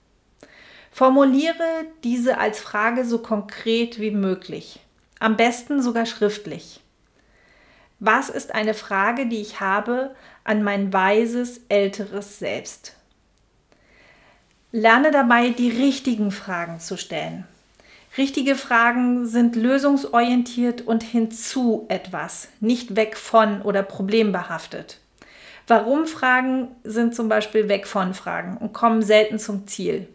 Formuliere 0.90 1.86
diese 2.04 2.40
als 2.40 2.60
Frage 2.60 3.06
so 3.06 3.20
konkret 3.20 4.00
wie 4.00 4.10
möglich, 4.10 4.80
am 5.20 5.38
besten 5.38 5.80
sogar 5.80 6.08
schriftlich. 6.08 6.82
Was 8.00 8.30
ist 8.30 8.56
eine 8.56 8.74
Frage, 8.74 9.28
die 9.28 9.40
ich 9.40 9.60
habe 9.60 10.16
an 10.44 10.64
mein 10.64 10.92
weises, 10.92 11.62
älteres 11.70 12.40
Selbst? 12.40 12.96
Lerne 14.72 15.12
dabei, 15.12 15.50
die 15.50 15.70
richtigen 15.70 16.32
Fragen 16.32 16.80
zu 16.80 16.98
stellen. 16.98 17.46
Richtige 18.18 18.56
Fragen 18.56 19.28
sind 19.28 19.56
lösungsorientiert 19.56 20.82
und 20.82 21.04
hinzu 21.04 21.86
etwas, 21.90 22.50
nicht 22.60 22.96
weg 22.96 23.16
von 23.18 23.62
oder 23.62 23.84
problembehaftet. 23.84 25.00
Warum-Fragen 25.68 26.70
sind 26.84 27.14
zum 27.14 27.30
Beispiel 27.30 27.70
weg 27.70 27.86
von 27.86 28.16
Fragen 28.16 28.58
und 28.58 28.74
kommen 28.74 29.04
selten 29.04 29.38
zum 29.38 29.68
Ziel. 29.68 30.08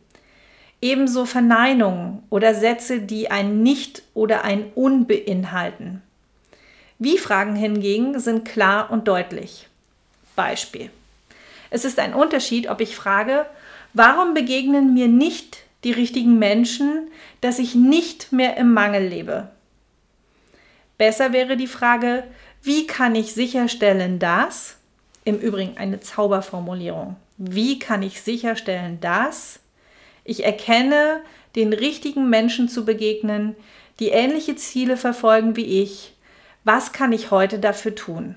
Ebenso 0.82 1.24
Verneinungen 1.24 2.24
oder 2.30 2.54
Sätze, 2.54 3.00
die 3.00 3.30
ein 3.30 3.62
Nicht 3.62 4.02
oder 4.12 4.44
ein 4.44 4.72
Un 4.74 5.06
beinhalten. 5.06 6.02
Wie-Fragen 6.98 7.54
hingegen 7.54 8.18
sind 8.18 8.44
klar 8.44 8.90
und 8.90 9.06
deutlich. 9.06 9.68
Beispiel. 10.34 10.90
Es 11.70 11.84
ist 11.84 12.00
ein 12.00 12.14
Unterschied, 12.14 12.68
ob 12.68 12.80
ich 12.80 12.96
frage, 12.96 13.46
warum 13.92 14.34
begegnen 14.34 14.94
mir 14.94 15.08
nicht 15.08 15.63
die 15.84 15.92
richtigen 15.92 16.38
Menschen, 16.38 17.08
dass 17.40 17.58
ich 17.58 17.74
nicht 17.74 18.32
mehr 18.32 18.56
im 18.56 18.72
Mangel 18.72 19.06
lebe? 19.06 19.48
Besser 20.98 21.32
wäre 21.32 21.56
die 21.56 21.66
Frage, 21.66 22.24
wie 22.62 22.86
kann 22.86 23.14
ich 23.14 23.34
sicherstellen, 23.34 24.18
dass, 24.18 24.78
im 25.24 25.38
Übrigen 25.38 25.76
eine 25.76 26.00
Zauberformulierung, 26.00 27.16
wie 27.36 27.78
kann 27.78 28.02
ich 28.02 28.22
sicherstellen, 28.22 29.00
dass 29.00 29.60
ich 30.24 30.44
erkenne, 30.44 31.20
den 31.56 31.72
richtigen 31.72 32.30
Menschen 32.30 32.68
zu 32.68 32.84
begegnen, 32.84 33.54
die 34.00 34.08
ähnliche 34.08 34.56
Ziele 34.56 34.96
verfolgen 34.96 35.56
wie 35.56 35.82
ich 35.82 36.14
was 36.64 36.92
kann 36.92 37.12
ich 37.12 37.30
heute 37.30 37.58
dafür 37.58 37.94
tun? 37.94 38.36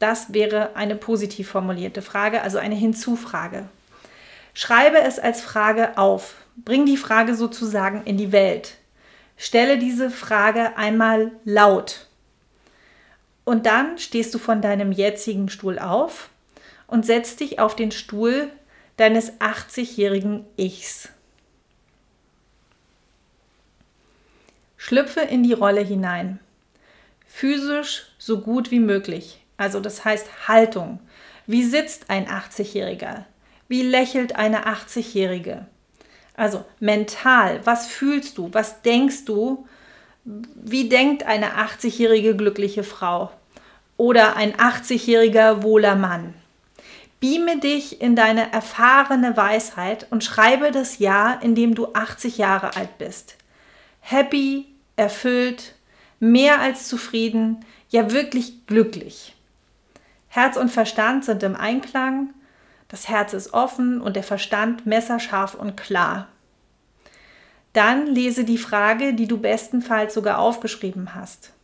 Das 0.00 0.34
wäre 0.34 0.74
eine 0.74 0.96
positiv 0.96 1.48
formulierte 1.48 2.02
Frage, 2.02 2.42
also 2.42 2.58
eine 2.58 2.74
Hinzufrage. 2.74 3.68
Schreibe 4.54 5.00
es 5.00 5.18
als 5.18 5.40
Frage 5.40 5.96
auf. 5.98 6.34
Bring 6.56 6.86
die 6.86 6.96
Frage 6.96 7.34
sozusagen 7.34 8.02
in 8.04 8.16
die 8.16 8.32
Welt. 8.32 8.76
Stelle 9.36 9.78
diese 9.78 10.10
Frage 10.10 10.76
einmal 10.76 11.32
laut. 11.44 12.06
Und 13.44 13.66
dann 13.66 13.98
stehst 13.98 14.34
du 14.34 14.38
von 14.38 14.62
deinem 14.62 14.92
jetzigen 14.92 15.48
Stuhl 15.48 15.78
auf 15.78 16.28
und 16.86 17.06
setzt 17.06 17.40
dich 17.40 17.58
auf 17.58 17.74
den 17.74 17.90
Stuhl 17.90 18.50
deines 18.96 19.40
80-jährigen 19.40 20.44
Ichs. 20.56 21.08
Schlüpfe 24.76 25.20
in 25.20 25.42
die 25.42 25.54
Rolle 25.54 25.80
hinein 25.80 26.38
physisch 27.32 28.04
so 28.18 28.40
gut 28.40 28.70
wie 28.70 28.78
möglich. 28.78 29.40
Also 29.56 29.80
das 29.80 30.04
heißt 30.04 30.48
Haltung. 30.48 31.00
Wie 31.46 31.64
sitzt 31.64 32.10
ein 32.10 32.28
80-Jähriger? 32.28 33.24
Wie 33.72 33.80
lächelt 33.80 34.36
eine 34.36 34.66
80-Jährige? 34.66 35.64
Also 36.34 36.62
mental, 36.78 37.62
was 37.64 37.86
fühlst 37.86 38.36
du? 38.36 38.52
Was 38.52 38.82
denkst 38.82 39.24
du? 39.24 39.66
Wie 40.26 40.90
denkt 40.90 41.22
eine 41.22 41.52
80-jährige 41.56 42.36
glückliche 42.36 42.84
Frau? 42.84 43.32
Oder 43.96 44.36
ein 44.36 44.52
80-jähriger 44.52 45.62
wohler 45.62 45.96
Mann? 45.96 46.34
Beame 47.18 47.60
dich 47.60 48.02
in 48.02 48.14
deine 48.14 48.52
erfahrene 48.52 49.38
Weisheit 49.38 50.06
und 50.10 50.22
schreibe 50.22 50.70
das 50.70 50.98
Jahr, 50.98 51.42
in 51.42 51.54
dem 51.54 51.74
du 51.74 51.94
80 51.94 52.36
Jahre 52.36 52.76
alt 52.76 52.98
bist. 52.98 53.36
Happy, 54.00 54.66
erfüllt, 54.96 55.76
mehr 56.20 56.60
als 56.60 56.88
zufrieden, 56.88 57.64
ja 57.88 58.12
wirklich 58.12 58.66
glücklich. 58.66 59.34
Herz 60.28 60.58
und 60.58 60.70
Verstand 60.70 61.24
sind 61.24 61.42
im 61.42 61.56
Einklang, 61.56 62.34
das 62.92 63.08
Herz 63.08 63.32
ist 63.32 63.54
offen 63.54 64.02
und 64.02 64.16
der 64.16 64.22
Verstand 64.22 64.84
messerscharf 64.84 65.54
und 65.54 65.78
klar. 65.78 66.28
Dann 67.72 68.06
lese 68.06 68.44
die 68.44 68.58
Frage, 68.58 69.14
die 69.14 69.26
du 69.26 69.38
bestenfalls 69.38 70.12
sogar 70.12 70.38
aufgeschrieben 70.38 71.14
hast. 71.14 71.54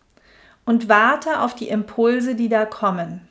Und 0.64 0.88
warte 0.88 1.40
auf 1.40 1.54
die 1.54 1.68
Impulse, 1.68 2.34
die 2.34 2.48
da 2.48 2.64
kommen. 2.64 3.28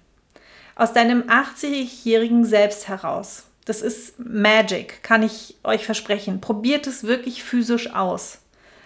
Aus 0.75 0.93
deinem 0.93 1.23
80-jährigen 1.23 2.45
Selbst 2.45 2.87
heraus. 2.87 3.45
Das 3.65 3.81
ist 3.81 4.19
Magic, 4.19 5.01
kann 5.01 5.23
ich 5.23 5.57
euch 5.63 5.83
versprechen. 5.83 6.39
Probiert 6.39 6.85
es 6.85 7.03
wirklich 7.03 7.43
physisch 7.43 7.95
aus. 7.95 8.41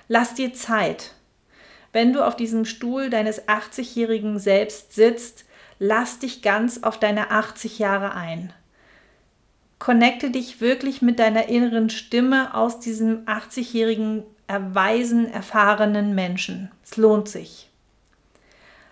Lass 0.08 0.36
dir 0.36 0.54
Zeit. 0.54 1.12
Wenn 1.92 2.14
du 2.14 2.26
auf 2.26 2.38
diesem 2.38 2.64
Stuhl 2.64 3.10
deines 3.10 3.46
80-jährigen 3.50 4.40
Selbst 4.40 4.94
sitzt, 4.94 5.44
lass 5.80 6.20
dich 6.20 6.42
ganz 6.42 6.84
auf 6.84 6.98
deine 6.98 7.32
80 7.32 7.78
Jahre 7.78 8.16
ein. 8.16 8.54
Connecte 9.82 10.30
dich 10.30 10.62
wirklich 10.62 11.02
mit 11.02 11.18
deiner 11.18 11.50
inneren 11.50 11.90
Stimme 11.90 12.54
aus 12.54 12.80
diesem 12.80 13.26
80-jährigen 13.26 14.22
erweisen, 14.46 15.34
erfahrenen 15.34 16.14
Menschen. 16.14 16.70
Es 16.84 16.98
lohnt 16.98 17.28
sich. 17.28 17.68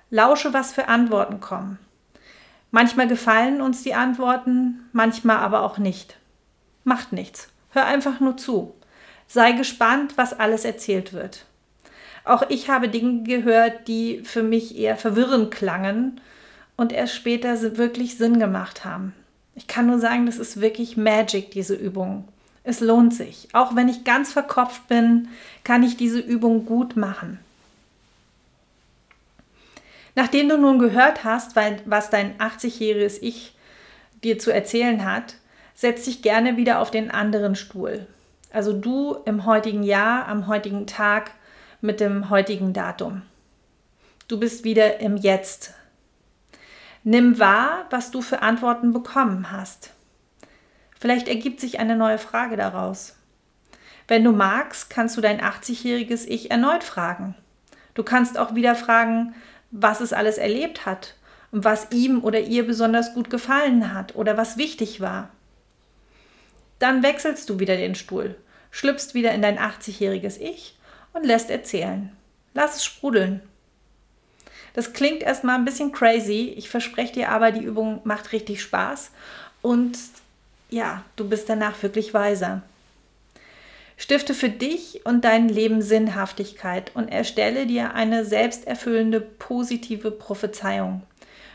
Lausche, 0.09 0.51
was 0.51 0.73
für 0.73 0.87
Antworten 0.87 1.41
kommen. 1.41 1.77
Manchmal 2.71 3.07
gefallen 3.07 3.61
uns 3.61 3.83
die 3.83 3.93
Antworten, 3.93 4.79
manchmal 4.91 5.37
aber 5.37 5.61
auch 5.61 5.77
nicht. 5.77 6.17
Macht 6.85 7.13
nichts. 7.13 7.49
Hör 7.69 7.85
einfach 7.85 8.19
nur 8.19 8.35
zu. 8.35 8.73
Sei 9.27 9.51
gespannt, 9.51 10.13
was 10.15 10.39
alles 10.39 10.65
erzählt 10.65 11.13
wird. 11.13 11.45
Auch 12.25 12.49
ich 12.49 12.67
habe 12.67 12.89
Dinge 12.89 13.21
gehört, 13.21 13.87
die 13.87 14.23
für 14.23 14.41
mich 14.41 14.75
eher 14.75 14.97
verwirrend 14.97 15.51
klangen 15.51 16.19
und 16.77 16.91
erst 16.91 17.13
später 17.13 17.77
wirklich 17.77 18.17
Sinn 18.17 18.39
gemacht 18.39 18.85
haben. 18.85 19.13
Ich 19.55 19.67
kann 19.67 19.87
nur 19.87 19.99
sagen, 19.99 20.25
das 20.25 20.37
ist 20.37 20.61
wirklich 20.61 20.97
Magic, 20.97 21.51
diese 21.51 21.75
Übung. 21.75 22.27
Es 22.63 22.79
lohnt 22.79 23.13
sich. 23.13 23.47
Auch 23.53 23.75
wenn 23.75 23.89
ich 23.89 24.03
ganz 24.03 24.31
verkopft 24.31 24.87
bin, 24.87 25.27
kann 25.63 25.83
ich 25.83 25.97
diese 25.97 26.19
Übung 26.19 26.65
gut 26.65 26.95
machen. 26.95 27.39
Nachdem 30.15 30.49
du 30.49 30.57
nun 30.57 30.79
gehört 30.79 31.23
hast, 31.23 31.55
was 31.55 32.09
dein 32.09 32.37
80-jähriges 32.37 33.19
Ich 33.21 33.55
dir 34.23 34.37
zu 34.37 34.51
erzählen 34.51 35.05
hat, 35.05 35.35
setz 35.75 36.05
dich 36.05 36.21
gerne 36.21 36.57
wieder 36.57 36.79
auf 36.79 36.91
den 36.91 37.09
anderen 37.09 37.55
Stuhl. 37.55 38.05
Also 38.51 38.73
du 38.73 39.17
im 39.25 39.45
heutigen 39.45 39.83
Jahr, 39.83 40.27
am 40.27 40.47
heutigen 40.47 40.87
Tag, 40.87 41.31
mit 41.81 41.99
dem 41.99 42.29
heutigen 42.29 42.73
Datum. 42.73 43.21
Du 44.27 44.39
bist 44.39 44.63
wieder 44.63 44.99
im 44.99 45.15
Jetzt. 45.15 45.73
Nimm 47.03 47.39
wahr, 47.39 47.85
was 47.89 48.11
du 48.11 48.21
für 48.21 48.41
Antworten 48.41 48.93
bekommen 48.93 49.51
hast. 49.51 49.91
Vielleicht 50.99 51.27
ergibt 51.27 51.59
sich 51.61 51.79
eine 51.79 51.95
neue 51.95 52.17
Frage 52.17 52.57
daraus. 52.57 53.15
Wenn 54.07 54.23
du 54.23 54.31
magst, 54.31 54.89
kannst 54.89 55.15
du 55.15 55.21
dein 55.21 55.39
80-jähriges 55.39 56.25
Ich 56.27 56.51
erneut 56.51 56.83
fragen. 56.83 57.35
Du 57.93 58.03
kannst 58.03 58.37
auch 58.37 58.55
wieder 58.55 58.75
fragen, 58.75 59.33
was 59.71 60.01
es 60.01 60.13
alles 60.13 60.37
erlebt 60.37 60.85
hat 60.85 61.15
und 61.51 61.63
was 61.63 61.91
ihm 61.91 62.23
oder 62.23 62.39
ihr 62.39 62.65
besonders 62.65 63.13
gut 63.13 63.29
gefallen 63.29 63.93
hat 63.93 64.15
oder 64.15 64.35
was 64.35 64.57
wichtig 64.57 64.99
war. 64.99 65.29
Dann 66.79 67.03
wechselst 67.03 67.49
du 67.49 67.59
wieder 67.59 67.77
den 67.77 67.95
Stuhl, 67.95 68.35
schlüpfst 68.71 69.13
wieder 69.13 69.31
in 69.31 69.41
dein 69.41 69.59
80-jähriges 69.59 70.39
Ich 70.39 70.77
und 71.13 71.25
lässt 71.25 71.49
erzählen. 71.49 72.11
Lass 72.53 72.77
es 72.77 72.85
sprudeln. 72.85 73.41
Das 74.73 74.93
klingt 74.93 75.23
erstmal 75.23 75.55
ein 75.55 75.65
bisschen 75.65 75.91
crazy. 75.91 76.53
Ich 76.57 76.69
verspreche 76.69 77.13
dir 77.13 77.29
aber, 77.29 77.51
die 77.51 77.63
Übung 77.63 78.01
macht 78.03 78.31
richtig 78.31 78.61
Spaß 78.61 79.11
und 79.61 79.97
ja, 80.69 81.03
du 81.15 81.27
bist 81.27 81.49
danach 81.49 81.81
wirklich 81.81 82.13
weiser. 82.13 82.61
Stifte 83.97 84.33
für 84.33 84.49
dich 84.49 85.01
und 85.03 85.25
dein 85.25 85.49
Leben 85.49 85.81
Sinnhaftigkeit 85.81 86.91
und 86.95 87.09
erstelle 87.09 87.67
dir 87.67 87.95
eine 87.95 88.23
selbsterfüllende 88.23 89.19
positive 89.19 90.11
Prophezeiung. 90.11 91.01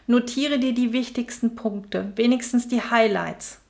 Notiere 0.06 0.58
dir 0.58 0.74
die 0.74 0.92
wichtigsten 0.92 1.56
Punkte, 1.56 2.12
wenigstens 2.16 2.68
die 2.68 2.82
Highlights. 2.82 3.60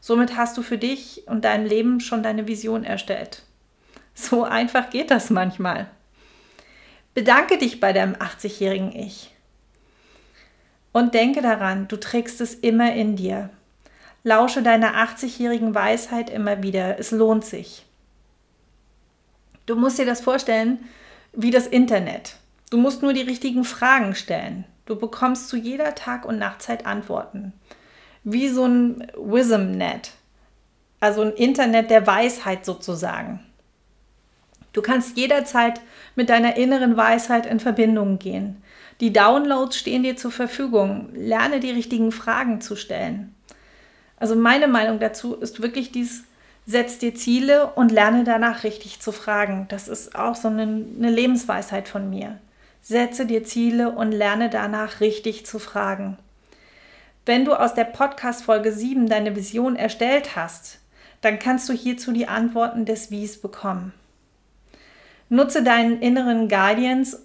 Somit 0.00 0.36
hast 0.36 0.58
du 0.58 0.62
für 0.62 0.78
dich 0.78 1.22
und 1.26 1.44
dein 1.44 1.64
Leben 1.64 2.00
schon 2.00 2.24
deine 2.24 2.48
Vision 2.48 2.82
erstellt. 2.82 3.42
So 4.14 4.42
einfach 4.42 4.90
geht 4.90 5.12
das 5.12 5.30
manchmal. 5.30 5.86
Bedanke 7.14 7.58
dich 7.58 7.80
bei 7.80 7.92
deinem 7.92 8.14
80-jährigen 8.14 8.92
Ich. 8.92 9.32
Und 10.92 11.14
denke 11.14 11.42
daran, 11.42 11.88
du 11.88 11.96
trägst 11.96 12.40
es 12.40 12.54
immer 12.54 12.92
in 12.94 13.16
dir. 13.16 13.50
Lausche 14.22 14.62
deiner 14.62 14.94
80-jährigen 14.94 15.74
Weisheit 15.74 16.30
immer 16.30 16.62
wieder. 16.62 16.98
Es 16.98 17.10
lohnt 17.10 17.44
sich. 17.44 17.84
Du 19.66 19.76
musst 19.76 19.98
dir 19.98 20.06
das 20.06 20.20
vorstellen 20.20 20.78
wie 21.32 21.50
das 21.50 21.66
Internet. 21.66 22.36
Du 22.70 22.78
musst 22.78 23.02
nur 23.02 23.12
die 23.12 23.22
richtigen 23.22 23.64
Fragen 23.64 24.14
stellen. 24.14 24.64
Du 24.86 24.96
bekommst 24.96 25.48
zu 25.48 25.56
jeder 25.56 25.94
Tag- 25.94 26.24
und 26.24 26.38
Nachtzeit 26.38 26.86
Antworten 26.86 27.52
wie 28.24 28.48
so 28.48 28.64
ein 28.64 29.06
Wisdom-Net, 29.16 30.12
also 30.98 31.20
ein 31.22 31.32
Internet 31.34 31.90
der 31.90 32.06
Weisheit 32.06 32.64
sozusagen. 32.64 33.40
Du 34.74 34.82
kannst 34.82 35.16
jederzeit 35.16 35.80
mit 36.16 36.28
deiner 36.28 36.56
inneren 36.56 36.96
Weisheit 36.96 37.46
in 37.46 37.60
Verbindung 37.60 38.18
gehen. 38.18 38.62
Die 39.00 39.12
Downloads 39.12 39.78
stehen 39.78 40.02
dir 40.02 40.16
zur 40.16 40.32
Verfügung. 40.32 41.08
Lerne 41.14 41.60
die 41.60 41.70
richtigen 41.70 42.12
Fragen 42.12 42.60
zu 42.60 42.76
stellen. 42.76 43.34
Also 44.18 44.36
meine 44.36 44.68
Meinung 44.68 44.98
dazu 44.98 45.34
ist 45.36 45.62
wirklich 45.62 45.92
dies, 45.92 46.24
setz 46.66 46.98
dir 46.98 47.14
Ziele 47.14 47.68
und 47.74 47.92
lerne 47.92 48.24
danach 48.24 48.64
richtig 48.64 49.00
zu 49.00 49.12
fragen. 49.12 49.66
Das 49.68 49.88
ist 49.88 50.16
auch 50.16 50.34
so 50.34 50.48
eine, 50.48 50.62
eine 50.62 51.10
Lebensweisheit 51.10 51.88
von 51.88 52.10
mir. 52.10 52.38
Setze 52.82 53.26
dir 53.26 53.44
Ziele 53.44 53.90
und 53.90 54.12
lerne 54.12 54.50
danach 54.50 55.00
richtig 55.00 55.46
zu 55.46 55.58
fragen. 55.58 56.18
Wenn 57.26 57.44
du 57.44 57.54
aus 57.54 57.74
der 57.74 57.84
Podcast-Folge 57.84 58.72
7 58.72 59.08
deine 59.08 59.36
Vision 59.36 59.76
erstellt 59.76 60.36
hast, 60.36 60.80
dann 61.20 61.38
kannst 61.38 61.68
du 61.68 61.72
hierzu 61.72 62.12
die 62.12 62.28
Antworten 62.28 62.84
des 62.84 63.10
Wies 63.10 63.40
bekommen. 63.40 63.94
Nutze 65.34 65.62
deinen 65.62 66.00
inneren 66.00 66.48
Guardians 66.48 67.24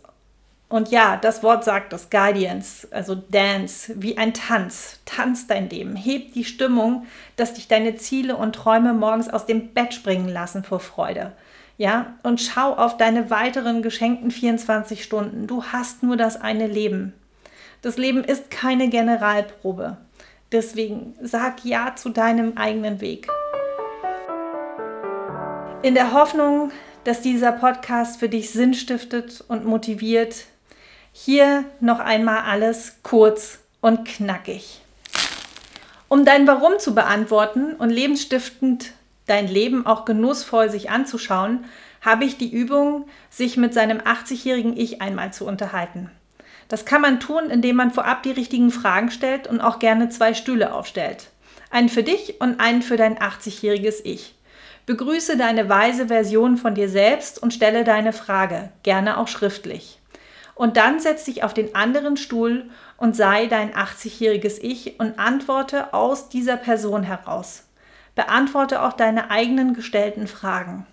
und 0.68 0.90
ja, 0.90 1.18
das 1.18 1.42
Wort 1.42 1.64
sagt 1.64 1.94
das, 1.94 2.12
Guardians, 2.12 2.88
also 2.92 3.16
Dance, 3.16 3.94
wie 3.98 4.20
ein 4.20 4.36
Tanz. 4.36 5.00
Tanz 5.06 5.48
dein 5.48 5.68
Leben, 5.70 5.96
heb 5.96 6.34
die 6.34 6.44
Stimmung, 6.44 7.08
dass 7.38 7.56
dich 7.56 7.68
deine 7.68 7.96
Ziele 7.96 8.36
und 8.36 8.56
Träume 8.56 8.94
morgens 8.94 9.30
aus 9.30 9.48
dem 9.48 9.74
Bett 9.74 9.96
springen 9.96 10.30
lassen 10.30 10.64
vor 10.64 10.80
Freude. 10.80 11.34
Ja, 11.78 12.16
und 12.22 12.40
schau 12.40 12.74
auf 12.74 12.98
deine 12.98 13.32
weiteren 13.32 13.82
geschenkten 13.82 14.30
24 14.30 15.04
Stunden. 15.04 15.48
Du 15.48 15.64
hast 15.64 16.04
nur 16.04 16.18
das 16.18 16.40
eine 16.40 16.68
Leben. 16.68 17.14
Das 17.82 17.98
Leben 17.98 18.24
ist 18.24 18.52
keine 18.52 18.90
Generalprobe. 18.90 19.98
Deswegen 20.52 21.16
sag 21.22 21.64
Ja 21.64 21.96
zu 21.96 22.10
deinem 22.10 22.58
eigenen 22.58 23.02
Weg. 23.02 23.28
In 25.82 25.94
der 25.94 26.12
Hoffnung, 26.12 26.72
dass 27.10 27.22
dieser 27.22 27.52
Podcast 27.52 28.20
für 28.20 28.30
dich 28.30 28.52
Sinn 28.52 28.76
stiftet 28.76 29.44
und 29.48 29.66
motiviert, 29.66 30.46
hier 31.12 31.66
noch 31.80 31.98
einmal 31.98 32.44
alles 32.44 32.98
kurz 33.02 33.62
und 33.82 34.08
knackig. 34.08 34.82
Um 36.08 36.24
dein 36.24 36.46
Warum 36.46 36.78
zu 36.78 36.94
beantworten 36.94 37.74
und 37.74 37.90
lebensstiftend 37.90 38.92
dein 39.26 39.48
Leben 39.48 39.88
auch 39.88 40.06
genussvoll 40.06 40.70
sich 40.70 40.92
anzuschauen, 40.92 41.66
habe 42.02 42.26
ich 42.26 42.38
die 42.38 42.54
Übung, 42.54 43.08
sich 43.32 43.58
mit 43.58 43.74
seinem 43.74 43.98
80-jährigen 43.98 44.78
Ich 44.78 45.02
einmal 45.02 45.34
zu 45.34 45.48
unterhalten. 45.48 46.12
Das 46.68 46.86
kann 46.86 47.02
man 47.02 47.20
tun, 47.20 47.50
indem 47.50 47.78
man 47.78 47.90
vorab 47.90 48.22
die 48.22 48.34
richtigen 48.34 48.70
Fragen 48.70 49.10
stellt 49.10 49.48
und 49.48 49.62
auch 49.62 49.80
gerne 49.80 50.10
zwei 50.10 50.36
Stühle 50.36 50.76
aufstellt. 50.76 51.32
Einen 51.72 51.90
für 51.90 52.04
dich 52.04 52.40
und 52.40 52.60
einen 52.60 52.84
für 52.84 52.98
dein 52.98 53.18
80-jähriges 53.18 54.02
Ich. 54.04 54.36
Begrüße 54.90 55.38
deine 55.38 55.70
weise 55.70 56.08
Version 56.08 56.58
von 56.58 56.74
dir 56.74 56.90
selbst 56.90 57.38
und 57.38 57.54
stelle 57.54 57.84
deine 57.84 58.12
Frage, 58.12 58.72
gerne 58.82 59.20
auch 59.20 59.28
schriftlich. 59.28 60.00
Und 60.56 60.78
dann 60.78 61.00
setz 61.00 61.26
dich 61.26 61.44
auf 61.44 61.54
den 61.54 61.76
anderen 61.76 62.18
Stuhl 62.18 62.72
und 62.98 63.16
sei 63.16 63.46
dein 63.46 63.72
80-jähriges 63.72 64.58
Ich 64.60 65.00
und 65.00 65.20
antworte 65.20 65.94
aus 65.94 66.30
dieser 66.30 66.58
Person 66.58 67.04
heraus. 67.04 67.66
Beantworte 68.16 68.82
auch 68.82 68.94
deine 68.94 69.30
eigenen 69.30 69.76
gestellten 69.76 70.26
Fragen. 70.26 70.88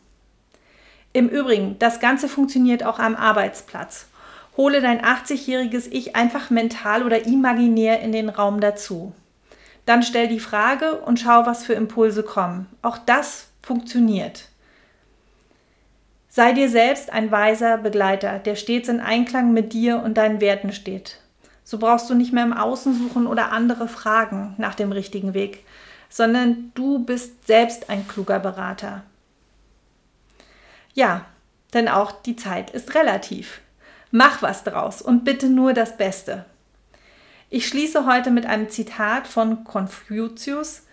Im 1.15 1.31
Übrigen, 1.31 1.79
das 1.79 1.99
Ganze 1.99 2.29
funktioniert 2.29 2.85
auch 2.85 2.99
am 2.99 3.17
Arbeitsplatz 3.17 4.09
hole 4.59 4.83
dein 4.83 5.01
80-jähriges 5.01 5.89
Ich 5.91 6.17
einfach 6.17 6.51
mental 6.51 7.03
oder 7.03 7.25
imaginär 7.25 8.01
in 8.01 8.13
den 8.13 8.29
Raum 8.29 8.61
dazu. 8.61 9.15
Dann 9.87 10.03
stell 10.03 10.29
die 10.29 10.41
Frage 10.41 10.97
und 10.97 11.19
schau, 11.19 11.47
was 11.47 11.65
für 11.65 11.75
Impulse 11.75 12.23
kommen. 12.23 12.67
Auch 12.83 12.99
das 12.99 13.49
funktioniert. 13.67 14.49
Sei 16.29 16.53
dir 16.53 16.69
selbst 16.69 17.13
ein 17.13 17.33
weiser 17.33 17.79
Begleiter, 17.79 18.39
der 18.39 18.55
stets 18.55 18.89
in 18.89 19.01
Einklang 19.01 19.53
mit 19.53 19.73
dir 19.73 20.03
und 20.03 20.15
deinen 20.15 20.41
Werten 20.41 20.73
steht. 20.73 21.19
So 21.65 21.79
brauchst 21.79 22.09
du 22.09 22.15
nicht 22.15 22.33
mehr 22.33 22.45
im 22.45 22.53
Außen 22.53 22.97
suchen 22.97 23.27
oder 23.27 23.51
andere 23.51 23.89
fragen 23.89 24.55
nach 24.57 24.77
dem 24.77 24.93
richtigen 24.93 25.35
Weg, 25.35 25.65
sondern 26.09 26.71
du 26.77 27.01
bist 27.01 27.49
selbst 27.49 27.91
ein 27.91 28.07
kluger 28.07 28.39
Berater. 28.39 29.03
Ja, 30.95 31.25
denn 31.75 31.89
auch 31.89 32.13
die 32.13 32.37
Zeit 32.37 32.71
ist 32.71 32.95
relativ. 32.95 33.61
Mach 34.13 34.43
was 34.43 34.63
draus 34.63 35.03
und 35.03 35.25
bitte 35.25 35.49
nur 35.49 35.73
das 35.73 35.97
Beste. 35.97 36.45
Ich 37.51 37.67
schließe 37.67 38.07
heute 38.07 38.31
mit 38.31 38.47
einem 38.47 38.69
Zitat 38.69 39.27
von 39.27 39.65
Konfuzius. 39.65 40.86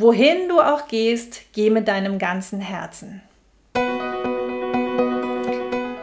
Wohin 0.00 0.48
du 0.48 0.60
auch 0.60 0.86
gehst, 0.86 1.40
geh 1.54 1.70
mit 1.70 1.88
deinem 1.88 2.20
ganzen 2.20 2.60
Herzen. 2.60 3.20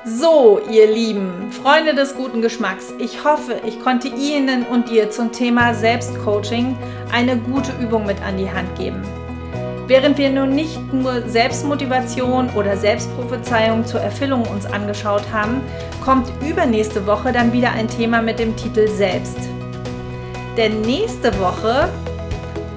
So, 0.03 0.59
ihr 0.69 0.87
Lieben, 0.87 1.49
Freunde 1.53 1.95
des 1.95 2.13
guten 2.13 2.41
Geschmacks, 2.41 2.93
ich 2.99 3.23
hoffe, 3.23 3.61
ich 3.65 3.79
konnte 3.79 4.09
Ihnen 4.09 4.65
und 4.65 4.89
dir 4.89 5.11
zum 5.11 5.31
Thema 5.31 5.73
Selbstcoaching 5.73 6.75
eine 7.13 7.37
gute 7.37 7.71
Übung 7.81 8.05
mit 8.05 8.21
an 8.21 8.37
die 8.37 8.51
Hand 8.51 8.77
geben. 8.77 9.01
Während 9.87 10.17
wir 10.17 10.29
nun 10.29 10.49
nicht 10.49 10.91
nur 10.91 11.21
Selbstmotivation 11.29 12.49
oder 12.49 12.75
Selbstprophezeiung 12.75 13.85
zur 13.85 14.01
Erfüllung 14.01 14.45
uns 14.47 14.65
angeschaut 14.65 15.23
haben, 15.31 15.61
kommt 16.03 16.29
übernächste 16.45 17.07
Woche 17.07 17.31
dann 17.31 17.53
wieder 17.53 17.71
ein 17.71 17.87
Thema 17.87 18.21
mit 18.21 18.39
dem 18.39 18.57
Titel 18.57 18.89
Selbst. 18.89 19.39
Denn 20.57 20.81
nächste 20.81 21.39
Woche, 21.39 21.87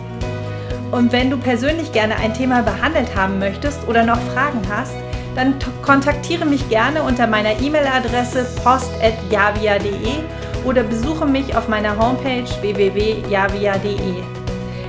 Und 0.92 1.11
wenn 1.12 1.31
du 1.31 1.37
persönlich 1.37 1.92
gerne 1.92 2.16
ein 2.16 2.33
Thema 2.33 2.62
behandelt 2.62 3.14
haben 3.16 3.38
möchtest 3.38 3.87
oder 3.88 4.05
noch 4.05 4.21
Fragen 4.33 4.62
hast, 4.71 4.95
dann 5.37 5.55
kontaktiere 5.83 6.44
mich 6.44 6.68
gerne 6.68 7.03
unter 7.03 7.29
meiner 7.29 7.61
E-Mail-Adresse 7.61 8.46
post.javia.de 8.64 10.25
oder 10.64 10.83
besuche 10.83 11.27
mich 11.27 11.57
auf 11.57 11.68
meiner 11.68 11.96
Homepage 11.96 12.49
www.javia.de. 12.61 14.22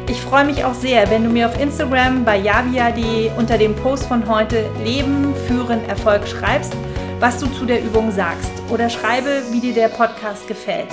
Ich 0.10 0.22
freue 0.22 0.46
mich 0.46 0.66
auch 0.66 0.74
sehr, 0.74 1.10
wenn 1.12 1.24
du 1.24 1.30
mir 1.30 1.48
auf 1.48 1.62
Instagram 1.62 2.26
bei 2.26 2.38
javia.de 2.38 3.30
unter 3.38 3.60
dem 3.60 3.76
Post 3.76 4.06
von 4.06 4.28
heute 4.28 4.66
Leben, 4.84 5.36
Führen, 5.48 5.88
Erfolg 5.88 6.28
schreibst 6.28 6.74
was 7.20 7.40
du 7.40 7.48
zu 7.48 7.66
der 7.66 7.84
Übung 7.84 8.12
sagst 8.12 8.52
oder 8.70 8.90
schreibe, 8.90 9.42
wie 9.52 9.60
dir 9.60 9.74
der 9.74 9.88
Podcast 9.88 10.48
gefällt. 10.48 10.90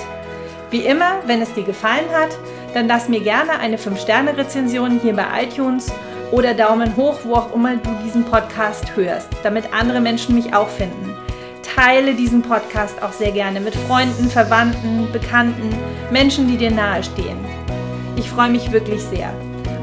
Wie 0.71 0.85
immer, 0.85 1.21
wenn 1.27 1.41
es 1.41 1.53
dir 1.53 1.63
gefallen 1.63 2.09
hat, 2.11 2.37
dann 2.73 2.87
lass 2.87 3.07
mir 3.07 3.19
gerne 3.19 3.59
eine 3.59 3.77
5-Sterne-Rezension 3.77 4.99
hier 4.99 5.15
bei 5.15 5.43
iTunes 5.43 5.91
oder 6.31 6.53
Daumen 6.53 6.95
hoch, 6.95 7.19
wo 7.23 7.35
auch 7.35 7.53
immer 7.53 7.75
du 7.75 7.89
diesen 8.03 8.23
Podcast 8.23 8.95
hörst, 8.95 9.29
damit 9.43 9.73
andere 9.73 10.01
Menschen 10.01 10.35
mich 10.35 10.53
auch 10.53 10.69
finden. 10.69 11.15
Teile 11.75 12.13
diesen 12.13 12.41
Podcast 12.41 13.01
auch 13.01 13.11
sehr 13.11 13.31
gerne 13.31 13.59
mit 13.59 13.75
Freunden, 13.75 14.29
Verwandten, 14.29 15.11
Bekannten, 15.11 15.69
Menschen, 16.11 16.47
die 16.47 16.57
dir 16.57 16.71
nahestehen. 16.71 17.37
Ich 18.15 18.29
freue 18.29 18.49
mich 18.49 18.71
wirklich 18.71 19.01
sehr. 19.01 19.33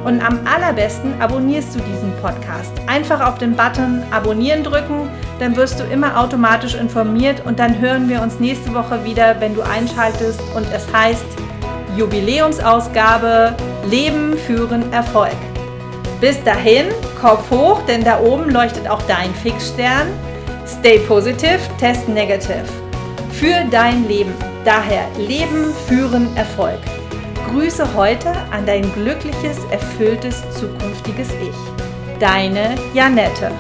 Und 0.04 0.20
am 0.20 0.40
allerbesten 0.46 1.20
abonnierst 1.20 1.74
du 1.74 1.80
diesen 1.80 2.12
Podcast. 2.20 2.72
Einfach 2.86 3.20
auf 3.20 3.38
den 3.38 3.54
Button 3.54 4.02
Abonnieren 4.10 4.64
drücken, 4.64 5.08
dann 5.38 5.54
wirst 5.56 5.78
du 5.78 5.84
immer 5.84 6.18
automatisch 6.18 6.74
informiert 6.74 7.44
und 7.44 7.58
dann 7.58 7.78
hören 7.80 8.08
wir 8.08 8.20
uns 8.20 8.40
nächste 8.40 8.74
Woche 8.74 9.04
wieder, 9.04 9.40
wenn 9.40 9.54
du 9.54 9.62
einschaltest 9.62 10.40
und 10.54 10.66
es 10.72 10.92
heißt 10.92 11.26
Jubiläumsausgabe 11.96 13.54
Leben 13.88 14.36
führen 14.38 14.92
Erfolg. 14.92 15.36
Bis 16.22 16.40
dahin, 16.44 16.86
Kopf 17.20 17.50
hoch, 17.50 17.82
denn 17.88 18.04
da 18.04 18.20
oben 18.20 18.48
leuchtet 18.48 18.88
auch 18.88 19.02
dein 19.08 19.34
Fixstern. 19.34 20.06
Stay 20.64 21.00
positive, 21.00 21.58
test 21.80 22.08
negative. 22.08 22.62
Für 23.32 23.64
dein 23.68 24.06
Leben. 24.06 24.32
Daher 24.64 25.08
Leben 25.18 25.74
führen 25.88 26.28
Erfolg. 26.36 26.78
Grüße 27.50 27.96
heute 27.96 28.30
an 28.52 28.64
dein 28.64 28.82
glückliches, 28.94 29.58
erfülltes, 29.72 30.44
zukünftiges 30.52 31.30
Ich. 31.42 32.20
Deine 32.20 32.76
Janette. 32.94 33.50